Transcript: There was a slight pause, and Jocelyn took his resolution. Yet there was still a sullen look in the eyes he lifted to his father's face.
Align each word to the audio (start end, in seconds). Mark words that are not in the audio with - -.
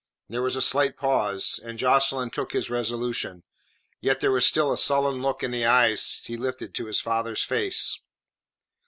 There 0.29 0.41
was 0.41 0.55
a 0.55 0.63
slight 0.63 0.97
pause, 0.97 1.59
and 1.63 1.77
Jocelyn 1.77 2.31
took 2.31 2.53
his 2.53 2.71
resolution. 2.71 3.43
Yet 3.99 4.19
there 4.19 4.31
was 4.31 4.47
still 4.47 4.73
a 4.73 4.75
sullen 4.79 5.21
look 5.21 5.43
in 5.43 5.51
the 5.51 5.65
eyes 5.67 6.23
he 6.25 6.37
lifted 6.37 6.73
to 6.73 6.87
his 6.87 6.99
father's 6.99 7.43
face. 7.43 7.99